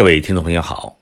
[0.00, 0.98] 各位听众朋友好，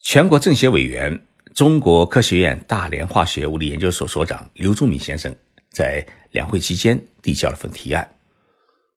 [0.00, 1.24] 全国政协委员、
[1.54, 5.32] 中国科学院大连化学物理研究所所长刘忠敏先生
[5.70, 8.16] 在两会期间递交了份提案，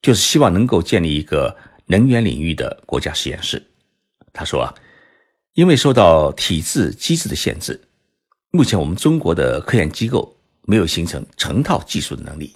[0.01, 1.55] 就是希望能够建立一个
[1.85, 3.63] 能源领域的国家实验室。
[4.33, 4.73] 他说啊，
[5.53, 7.79] 因为受到体制机制的限制，
[8.49, 12.55] 目前我们中国的科研机构没有形成成套技术的能力，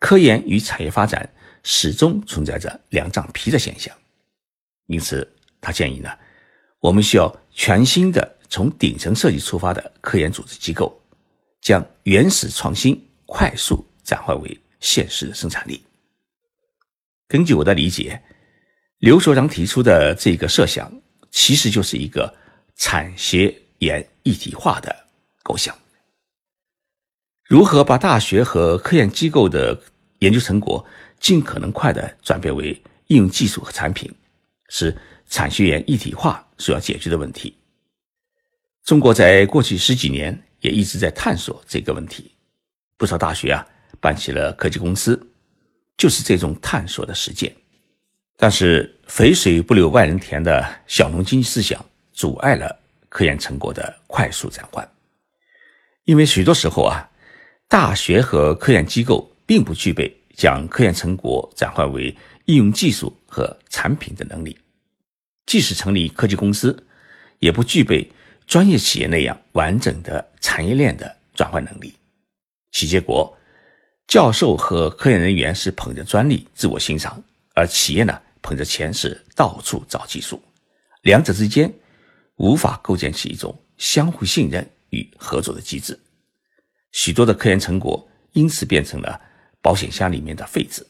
[0.00, 1.32] 科研与产业发展
[1.62, 3.96] 始终存在着两张皮的现象，
[4.86, 5.32] 因此
[5.62, 6.10] 他建议呢，
[6.78, 11.00] 我们需要全新的从顶层设计出发的科研组织机构，
[11.62, 15.82] 将原始创新快速转化为现实的生产力。
[17.26, 18.22] 根据我的理解。
[18.98, 20.88] 刘所长提出的这个设想，
[21.32, 22.32] 其实就是一个
[22.76, 24.94] 产学研一体化的
[25.42, 25.76] 构想。
[27.48, 29.76] 如何把大学和科研机构的
[30.20, 30.86] 研究成果
[31.18, 34.08] 尽可能快的转变为应用技术和产品，
[34.74, 34.96] 是
[35.28, 37.54] 产学研一体化所要解决的问题。
[38.82, 42.32] 中国在过去十几年也一直在探索这个问题，
[42.96, 43.64] 不少大学啊
[44.00, 45.20] 办起了科技公司，
[45.98, 47.54] 就是这种探索的实践。
[48.38, 52.74] 但是“肥水不流外人田”的小农经济思想阻碍了
[53.10, 54.90] 科研成果的快速转换，
[56.04, 57.08] 因为许多时候啊，
[57.68, 62.16] 大学和科研机构并不具备将科研成果转换为
[62.46, 64.58] 应用技术和产品的能力，
[65.52, 66.86] 即使成立科技公司，
[67.38, 68.10] 也不具备
[68.46, 71.92] 专业企业那样完整的产业链的转换能力。
[72.70, 73.36] 其结果，
[74.06, 77.22] 教授和科研人员是捧着专利自我欣赏，
[77.54, 78.18] 而企业呢？
[78.40, 80.42] 捧着钱是到处找技术，
[81.02, 81.70] 两者之间
[82.36, 86.00] 无法构建起一种相互信任与合作的机制，
[86.92, 89.20] 许多的科研成果因此变成了
[89.60, 90.86] 保险箱里面的废纸。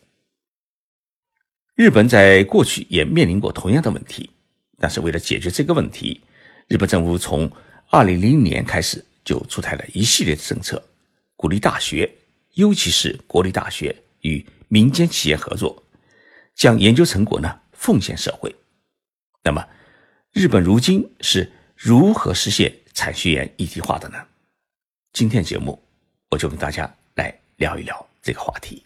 [1.74, 4.30] 日本在过去也面临过同样的问题，
[4.82, 6.20] 但是为了解决这个问题，
[6.66, 7.48] 日本政府从
[7.88, 10.82] 二零零零年开始就出台了一系列的政策，
[11.36, 12.12] 鼓励大学，
[12.54, 15.80] 尤其是国立大学与民间企业合作。
[16.56, 18.52] 将研究成果呢奉献社会，
[19.44, 19.64] 那么
[20.32, 24.18] 日本如今是如何实现产学研一体化的呢？
[25.12, 25.80] 今天节目
[26.28, 28.84] 我就跟大家来聊一聊这个话题。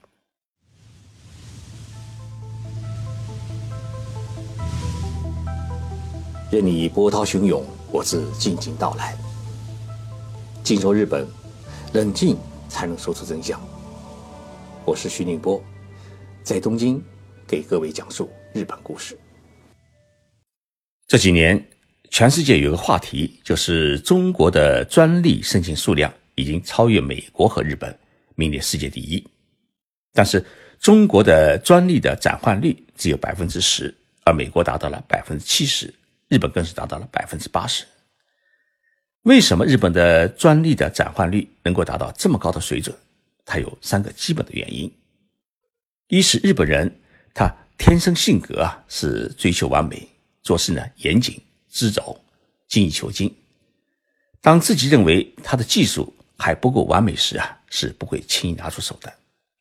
[6.49, 9.17] 任你波涛汹涌，我自静静到来。
[10.63, 11.27] 静说日本，
[11.93, 12.37] 冷静
[12.69, 13.61] 才能说出真相。
[14.85, 15.63] 我是徐宁波，
[16.43, 17.03] 在东京。
[17.49, 19.17] 给各位讲述日本故事。
[21.07, 21.65] 这几年，
[22.11, 27.97] 全世界有个话题，就是中国的专利申请数量已经超越美国和日本，
[28.35, 29.25] 名列世界第一。
[30.13, 30.45] 但是，
[30.81, 35.95] 中国的专利的转换率只有百分之十，而美国达到了百分之七十，
[36.29, 37.85] 日本更是达到了百分之八十。
[39.23, 42.97] 为什么日本的专利的转换率能够达到这么高的水准？
[43.45, 44.93] 它有三个基本的原因：
[46.09, 47.01] 一是日本人。
[47.39, 50.09] 他天生性格啊是追求完美，
[50.43, 51.39] 做事呢严谨、
[51.69, 52.19] 知走、
[52.67, 53.31] 精益求精。
[54.41, 59.13] 当自己认为他的技术还不够完美时啊，是不会轻易拿出手的。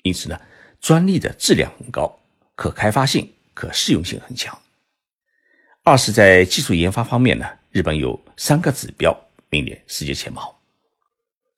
[0.04, 0.40] 因此呢，
[0.80, 2.18] 专利的质量很高，
[2.56, 4.58] 可开发性、可适用性很强。
[5.88, 9.16] 二是，在技术研发方面呢，日本有三个指标
[9.50, 10.60] 名列世界前茅：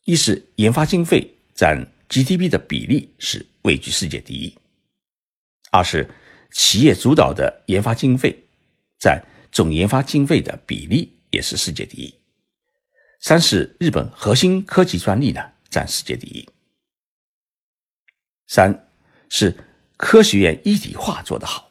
[0.03, 4.53] 一是研发经费占 GDP 的比例是位居世界第一。
[5.71, 6.09] 二是
[6.51, 8.37] 企业主导的研发经费
[8.99, 12.13] 占总研发经费的比例也是世界第一。
[13.21, 16.45] 三是日本核心科技专利呢占世界第一。
[18.47, 18.89] 三
[19.29, 19.55] 是
[19.95, 21.66] 科学院一体化做得好，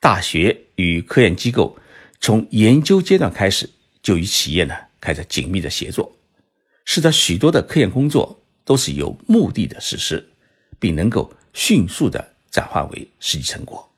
[0.00, 1.76] 大学与科研机构
[2.20, 3.68] 从研究阶段开始
[4.02, 6.16] 就与企业呢开展紧密的协作，
[6.84, 10.28] 使得许多的科研工作都是有目的的实施，
[10.78, 12.34] 并能够迅速的。
[12.50, 13.92] 转化为实际成果。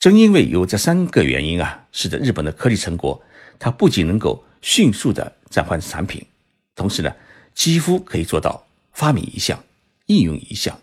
[0.00, 3.22] 正因为有这三个原因啊，使得日本的科技成果，
[3.60, 6.26] 它不仅能够迅速的转换产品，
[6.74, 7.14] 同时呢，
[7.54, 9.64] 几乎可以做到发明一项、
[10.06, 10.76] 应用一项，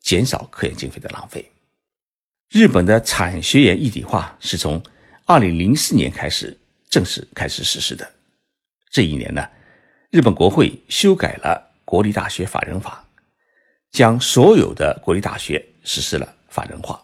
[0.00, 1.48] 减少科研经费的浪费。
[2.50, 4.82] 日本的产学研一体化是从
[5.26, 6.56] 二零零四年开始
[6.88, 8.10] 正式开始实施的。
[8.90, 9.46] 这一年呢，
[10.10, 13.04] 日本国会修改了国立大学法人法。
[13.90, 17.02] 将所有的国立大学实施了法人化，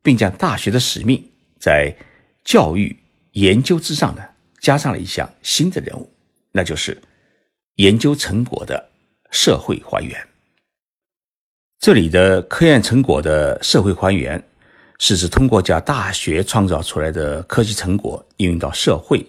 [0.00, 1.28] 并将大学的使命
[1.58, 1.92] 在
[2.44, 2.96] 教育
[3.32, 4.22] 研究之上呢，
[4.60, 6.08] 加上了一项新的任务，
[6.52, 6.96] 那就是
[7.74, 8.90] 研究成果的
[9.32, 10.28] 社会还原。
[11.80, 14.40] 这里的科研成果的社会还原，
[14.98, 19.24] 是指通过将大学创造出来的科技成果应用到社会，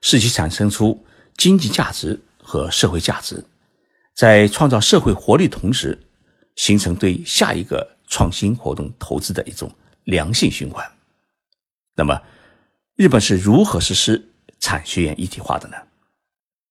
[0.00, 1.04] 使其产生出
[1.36, 3.44] 经济价值和社会价值，
[4.14, 5.98] 在创造社会活力同时，
[6.56, 9.70] 形成对下一个创新活动投资的一种
[10.04, 10.88] 良性循环。
[11.96, 12.20] 那么，
[12.96, 14.30] 日本是如何实施
[14.60, 15.76] 产学研一体化的呢？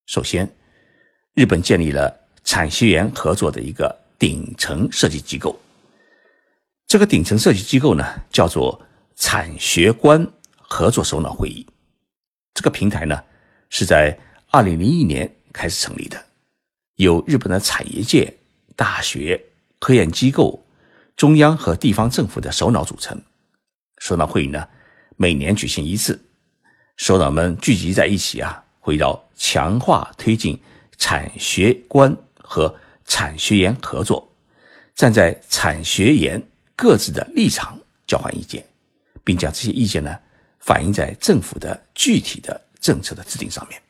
[0.05, 0.49] 首先，
[1.33, 5.59] 日本建立了产学研合作的一个顶层设计机构。
[6.89, 8.81] 这个顶层设计机构呢，叫做
[9.15, 10.27] 产学官
[10.57, 11.63] 合作首脑会议。
[12.55, 13.23] 这个平台呢，
[13.69, 14.17] 是在
[14.49, 16.19] 二零零一年开始成立的，
[16.95, 18.35] 由日本的产业界、
[18.75, 19.39] 大学、
[19.77, 20.65] 科研机构、
[21.15, 23.21] 中央和地方政府的首脑组成。
[23.99, 24.67] 首脑会议呢，
[25.15, 26.19] 每年举行一次，
[26.97, 30.59] 首脑们聚集在一起啊，围绕强化推进
[30.97, 32.75] 产学官和
[33.05, 34.33] 产学研合作，
[34.95, 36.48] 站在产学研。
[36.79, 37.77] 各自的立场
[38.07, 38.65] 交换意见，
[39.21, 40.17] 并将这些意见呢
[40.59, 43.81] 反映在政府的具体的政策的制定上面。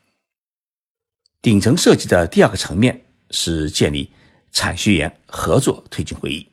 [1.39, 2.99] 顶层设计的第二个层面
[3.29, 4.11] 是建立
[4.51, 6.49] 产学研合作推进会议。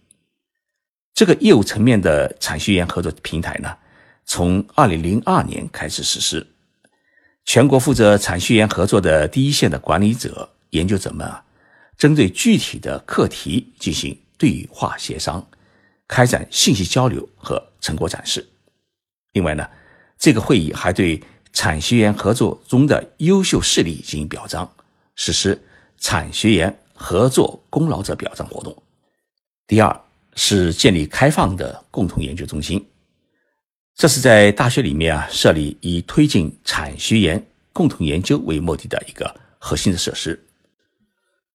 [1.14, 3.74] 这个业务层面的产学研合作平台呢，
[4.26, 6.46] 从二零零二年开始实施。
[7.46, 11.42] 全国负责产学研合作的第一线的管理者、研究者们啊，
[11.96, 15.42] 针对具体的课题进行对话协商。
[16.08, 18.46] 开展信息交流和成果展示。
[19.32, 19.68] 另外呢，
[20.18, 21.22] 这个会议还对
[21.52, 24.70] 产学研合作中的优秀事例进行表彰，
[25.14, 25.60] 实施
[25.98, 28.82] 产学研合作功劳者表彰活动。
[29.66, 30.00] 第二
[30.34, 32.86] 是建立开放的共同研究中心，
[33.94, 40.42] 这是在大学里面啊设立以推进产学研共同研究为目的的一个核心的设施。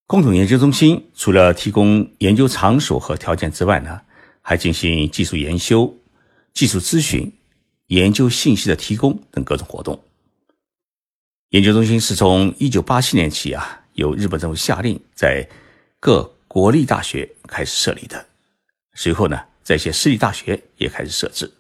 [0.07, 4.01] 共同研究中心除了提供研究场所和条件之外呢，
[4.42, 5.98] 还进行技术研修、
[6.54, 7.32] 技术咨询、
[7.88, 10.04] 研究信息的提供等各种活动。
[11.50, 15.48] 研究中心是从一九八七年起啊，由日本政府下令在
[16.00, 18.26] 各国立大学开始设立的。
[18.96, 21.52] 随后呢，在一些私立大学也开始设置。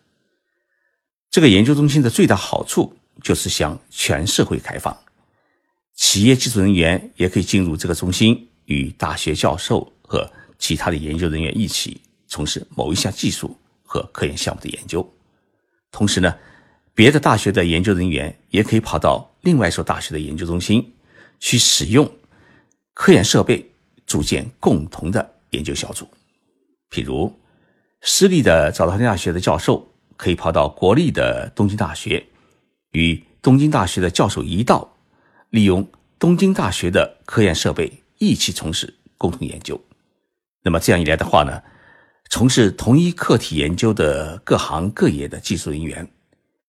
[1.29, 4.97] 这个研究中心的最大好处就是向全社会开放，
[5.95, 12.01] 企业技术人员也可以进入这个中心，与大学教授和其他的研究人员一起。
[12.31, 15.05] 从事某一项技术和科研项目的研究，
[15.91, 16.33] 同时呢，
[16.95, 20.93] 别的大学的研究人员也可以跑到另外一所大学的研究中心
[21.41, 22.09] 去使用
[22.93, 23.69] 科研设备，
[24.07, 26.07] 组建共同的研究小组。
[26.89, 27.37] 譬如，
[27.99, 32.25] 私立的早稻田大学的教授可以跑到国立的东京大学，
[32.91, 34.95] 与东京大学的教授一道，
[35.49, 35.85] 利用
[36.17, 39.77] 东京大学的科研设备一起从事共同研究。
[40.63, 41.61] 那么这样一来的话呢？
[42.31, 46.09] 从事同一课题研究的各行各业的技术人员，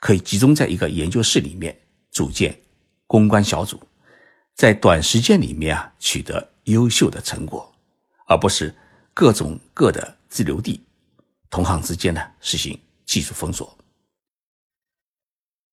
[0.00, 1.74] 可以集中在一个研究室里面
[2.10, 2.60] 组建
[3.06, 3.80] 攻关小组，
[4.56, 7.72] 在短时间里面啊取得优秀的成果，
[8.26, 8.74] 而不是
[9.14, 10.80] 各种各的自留地，
[11.48, 12.76] 同行之间呢实行
[13.06, 13.78] 技术封锁。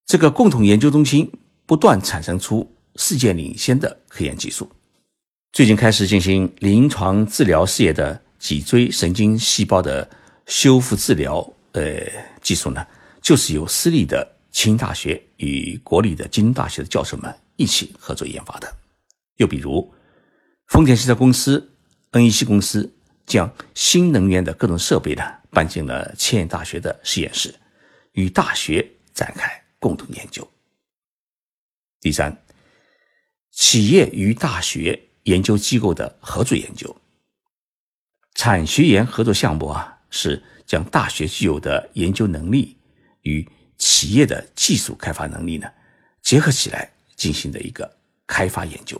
[0.06, 1.32] 这个共同研究中心
[1.66, 4.72] 不断产生出世界领先的科研技术，
[5.52, 8.22] 最近开始进行临床治疗事业的。
[8.40, 10.10] 脊椎神经细胞的
[10.48, 12.02] 修复治疗，呃，
[12.42, 12.84] 技术呢，
[13.22, 18.74] 就是由私立的清大学与国立的京大学的教授们一起合作研发的。
[19.36, 19.94] 又比如，
[20.68, 21.72] 丰田汽车公司、
[22.14, 22.92] NEC 公司
[23.26, 27.54] 将新能源的各种设备呢搬进了千叶大学的实验室，
[28.14, 30.50] 与大学展开共同研究。
[32.02, 32.42] 第三，
[33.52, 36.96] 企业与大学研究机构的合作研究。
[38.50, 42.76] 产学研合作项目啊，是将大学具有的研究能力
[43.22, 45.68] 与企业的技术开发能力呢
[46.24, 47.88] 结合起来进行的一个
[48.26, 49.00] 开发研究。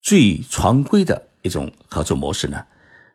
[0.00, 2.64] 最常规的一种合作模式呢，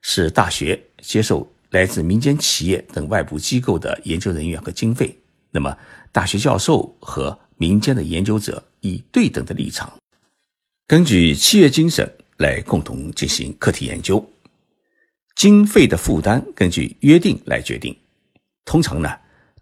[0.01, 5.17] 是大学接受来自民间企业等外部机构的研究人员和经费，
[5.49, 5.77] 那么
[6.11, 9.97] 大学教授和民间的研究者以对等的立场，
[10.87, 14.21] 根据契约精神来共同进行课题研究。
[15.35, 17.97] 经费的负担根据约定来决定，
[18.65, 19.09] 通常呢，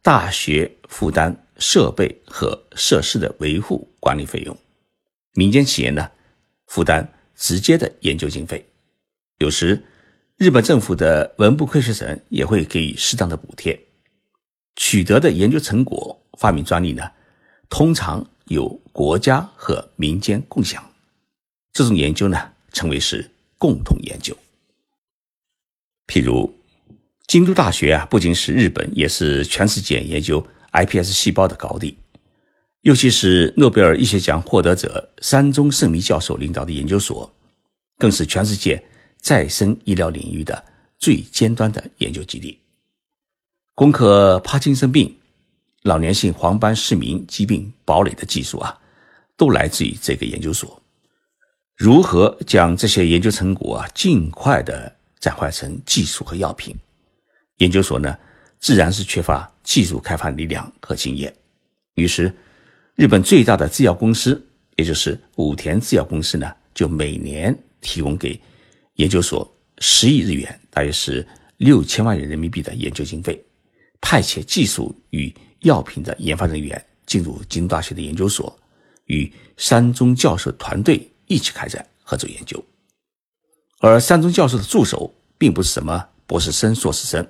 [0.01, 4.57] 大学负担设备和设施的维护管理费用，
[5.33, 6.09] 民间企业呢
[6.67, 8.65] 负担直接的研究经费，
[9.37, 9.81] 有时
[10.37, 13.79] 日本政府的文部科学省也会给予适当的补贴。
[14.75, 17.09] 取得的研究成果、发明专利呢，
[17.69, 20.83] 通常由国家和民间共享，
[21.73, 24.35] 这种研究呢称为是共同研究。
[26.09, 26.51] 譬如，
[27.27, 31.95] 京都大学啊，不仅是日本，也是全世界研究 iPS 细胞的高地。
[32.81, 37.31] 尤其是诺贝尔医学奖获得者山中胜弥教授领导的研究所，
[37.99, 38.83] 更是全世界
[39.21, 40.65] 再生医疗领域的
[40.97, 42.57] 最尖端的研究基地。
[43.75, 45.15] 攻克帕金森病、
[45.83, 48.75] 老年性黄斑失明疾病堡垒的技术啊，
[49.37, 50.81] 都来自于这个研究所。
[51.75, 56.75] 如何将这些研究成果啊，尽快的转换成技术和药品？
[57.57, 58.17] 研究所呢，
[58.59, 61.33] 自然是缺乏技术开发力量和经验，
[61.95, 62.33] 于是。
[62.95, 64.45] 日本最大的制药公司，
[64.75, 68.37] 也就是武田制药公司呢，就每年提供给
[68.95, 73.41] 研究所十亿日元，大约是六千万元人民币的研究经费，
[74.01, 78.53] 派遣技术与药品的研发人员进入京都大学的研究所，
[79.05, 82.61] 与山中教授团队一起开展合作研究。
[83.79, 87.25] 而山中教授的助手并不是什么博士生、硕士生，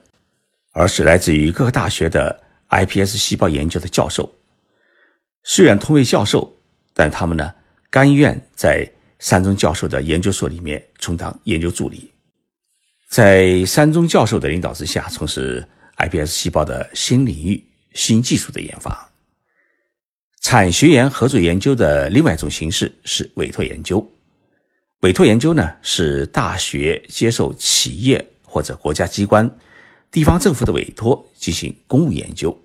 [0.71, 4.31] 而是来自于各个大学的 iPS 细胞研究的教授。
[5.43, 6.51] 虽然同为教授，
[6.93, 7.53] 但他们呢
[7.89, 8.87] 甘愿在
[9.19, 12.11] 山中教授的研究所里面充当研究助理，
[13.09, 15.65] 在山中教授的领导之下，从事
[15.97, 17.63] iPS 细胞的新领域、
[17.93, 19.07] 新技术的研发。
[20.41, 24.05] 产学研合作研究的另外一种形式是委托研究。
[25.01, 29.49] 委托研究呢是大学接受企业或者国家机关、
[30.11, 32.57] 地方政府的委托进行公务研究，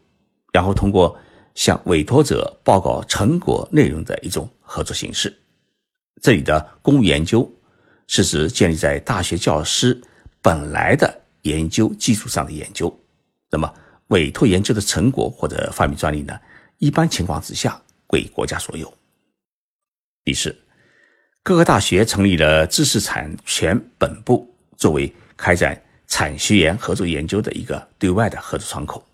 [0.52, 1.16] 然后通过。
[1.54, 5.32] 向委托者报告成果内容的一种合作形式。
[6.20, 7.48] 这里的公务研究
[8.08, 10.02] 是指建立在大学教师
[10.42, 12.92] 本来的研究基础上的研究。
[13.52, 13.72] 那么，
[14.08, 16.36] 委托研究的成果或者发明专利呢，
[16.78, 18.92] 一般情况之下归国家所有。
[20.24, 20.52] 第四，
[21.44, 29.06] 各个大学成立了知识产权本部，作为开展产学研合作研究的一个对外的合作窗口。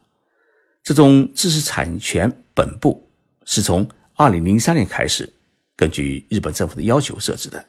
[0.85, 3.05] 这种知识产权本部
[3.47, 3.85] 是从
[4.15, 5.29] 二零零三年开始，
[5.75, 7.67] 根据日本政府的要求设置的，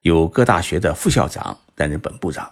[0.00, 2.50] 由各大学的副校长担任本部长，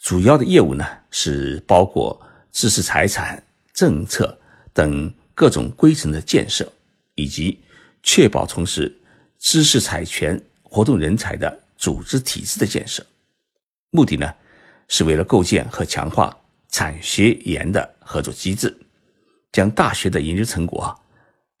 [0.00, 2.18] 主要的业务呢是包括
[2.52, 3.44] 知识财产
[3.74, 4.38] 政策
[4.72, 6.66] 等各种规程的建设，
[7.16, 7.60] 以及
[8.02, 8.98] 确保从事
[9.38, 10.40] 知识产权
[10.74, 13.06] 活动人才的组织体制的建设。
[13.90, 14.34] 目的呢
[14.88, 16.36] 是为了构建和强化
[16.68, 18.76] 产学研的合作机制。
[19.52, 21.00] 将大学的研究成果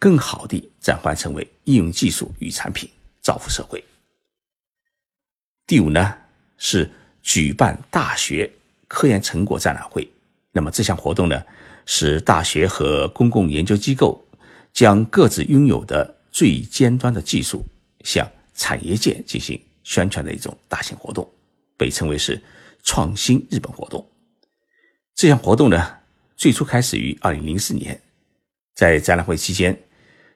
[0.00, 2.90] 更好地转换成为应用技术与产品，
[3.22, 3.84] 造福社会。
[5.64, 6.12] 第五呢
[6.58, 6.90] 是
[7.22, 8.50] 举办大学
[8.88, 10.10] 科研成果展览会。
[10.50, 11.40] 那么这项活动呢
[11.86, 14.20] 是大学和公共研究机构
[14.72, 17.64] 将各自拥有的最尖端的技术
[18.02, 21.28] 向产业界进行宣传的一种大型活动，
[21.76, 22.40] 被称为是
[22.82, 24.06] 创新日本活动。
[25.14, 25.98] 这项活动呢。
[26.36, 27.98] 最初开始于二零零四年，
[28.74, 29.80] 在展览会期间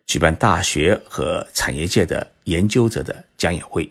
[0.07, 3.87] 举办大学和产业界的研究者的讲演会、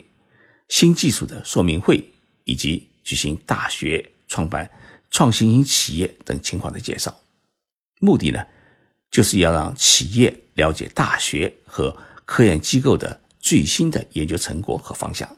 [0.70, 2.02] 新技术的说明会，
[2.46, 4.72] 以及举行大学创办
[5.12, 7.14] 创新型企业等情况的介绍。
[8.00, 8.44] 目的呢，
[9.12, 15.38] 就是要让企业了解大学和科研机构的最新的研究成果和方向，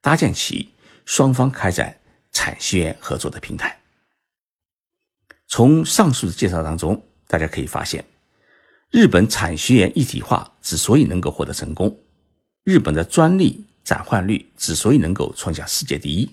[0.00, 0.70] 搭建起
[1.04, 1.98] 双方开展
[2.32, 3.78] 产学研合作的平台。
[5.48, 8.04] 从上述的介绍当中，大家可以发现，
[8.90, 11.98] 日本产学研一体化之所以能够获得成功，
[12.64, 16.28] 日本的专利转换率之所以能够创下世界第一，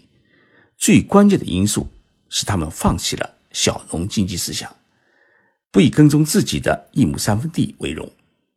[0.78, 1.88] 最关键的因素
[2.30, 4.76] 是他们放弃了小农经济思想，
[5.70, 8.12] 不以耕种自己的一亩三分地为荣，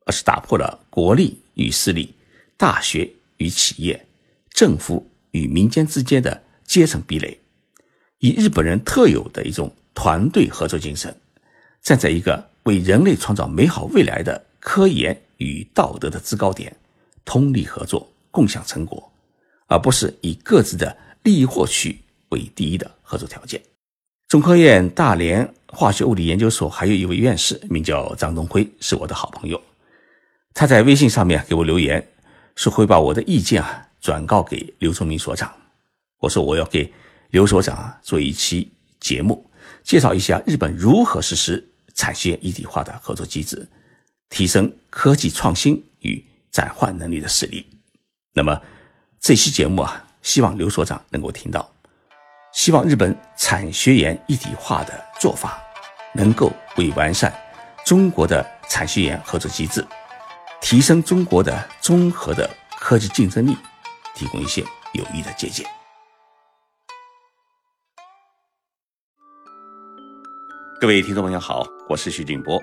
[0.06, 2.14] 而是打破了国力与私立、
[2.56, 4.06] 大学与企业、
[4.50, 7.38] 政府与民间之间的阶层壁垒，
[8.18, 9.74] 以日本人特有的一种。
[9.98, 11.18] 团队合作精神，
[11.80, 16.76] 站在一个为人类创造美好未来的科研与道德的制高点，
[17.24, 19.10] 通力合作，共享成果，
[19.68, 21.98] 而不是以各自的利益获取
[22.28, 23.58] 为第一的合作条件。
[24.28, 29.58] 中科院大连化学物理研究所还有一位院士，名叫张东辉，是我的好朋友。
[30.52, 32.06] 他在微信上面给我留言，
[32.56, 35.52] 是会把我的意见啊转告给刘崇明所长。
[36.18, 36.92] 我说我要给
[37.30, 39.48] 刘所长啊做一期节目。
[39.82, 43.68] 介绍一下日本如何实施产学一体化的合作机制，
[44.28, 47.64] 提升科技创新与转换能力的实力。
[48.32, 48.60] 那么
[49.20, 51.70] 这期节目啊，希望刘所长能够听到，
[52.52, 55.60] 希望日本产学研一体化的做法
[56.14, 57.32] 能够为完善
[57.84, 59.86] 中国的产学研合作机制，
[60.60, 62.48] 提升中国的综合的
[62.80, 63.56] 科技竞争力，
[64.14, 64.62] 提供一些
[64.94, 65.64] 有益的借鉴。
[70.80, 72.60] 各位听众朋友好，我是徐静波。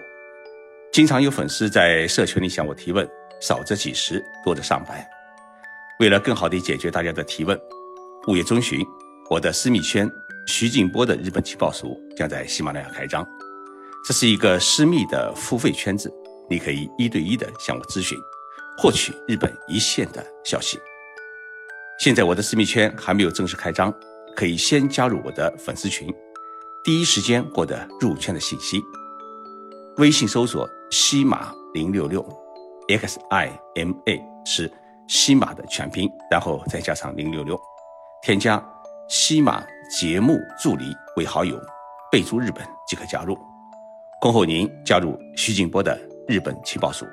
[0.92, 3.08] 经常有粉丝在社群里向我提问，
[3.42, 5.08] 少则几十，多则上百。
[6.00, 7.60] 为了更好地解决大家的提问，
[8.28, 8.86] 五月中旬，
[9.30, 10.10] 我的私密圈
[10.48, 13.26] 徐静波的日本情报署将在喜马拉雅开张。
[14.06, 16.14] 这是一个私密的付费圈子，
[16.54, 18.16] 你可以一对一的向我咨询，
[18.78, 20.80] 获取日本一线的消息。
[21.98, 23.92] 现在我的私密圈还没有正式开张，
[24.36, 26.14] 可以先加入我的粉丝群。
[26.84, 28.80] 第一时间获得入圈的信息。
[29.98, 32.24] 微信搜索“西马零六六
[32.88, 34.72] ”，X I M A 是
[35.08, 37.60] 西马的全拼，然后再加上零六六，
[38.22, 38.64] 添加
[39.10, 41.60] 西马节目助理为好友，
[42.12, 43.36] 备注日本即可加入。
[44.22, 47.06] 恭候您加入徐静波的日本情报署。